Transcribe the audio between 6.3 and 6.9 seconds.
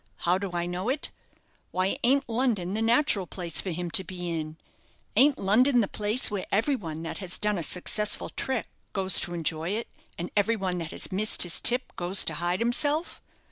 where every